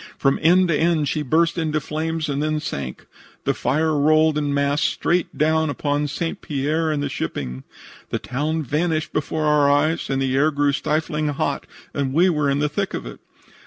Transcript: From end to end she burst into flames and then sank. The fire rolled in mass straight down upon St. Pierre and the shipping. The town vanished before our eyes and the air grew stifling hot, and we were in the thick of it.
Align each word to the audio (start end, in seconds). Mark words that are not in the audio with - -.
From 0.17 0.39
end 0.41 0.67
to 0.69 0.75
end 0.75 1.07
she 1.07 1.21
burst 1.21 1.59
into 1.59 1.79
flames 1.79 2.27
and 2.27 2.41
then 2.41 2.59
sank. 2.59 3.05
The 3.43 3.53
fire 3.53 3.95
rolled 3.95 4.35
in 4.35 4.51
mass 4.51 4.81
straight 4.81 5.37
down 5.37 5.69
upon 5.69 6.07
St. 6.07 6.41
Pierre 6.41 6.89
and 6.89 7.03
the 7.03 7.07
shipping. 7.07 7.63
The 8.09 8.17
town 8.17 8.63
vanished 8.63 9.13
before 9.13 9.45
our 9.45 9.69
eyes 9.71 10.09
and 10.09 10.19
the 10.19 10.35
air 10.35 10.49
grew 10.49 10.71
stifling 10.73 11.27
hot, 11.27 11.67
and 11.93 12.13
we 12.13 12.29
were 12.29 12.49
in 12.49 12.57
the 12.57 12.67
thick 12.67 12.95
of 12.95 13.05
it. 13.05 13.19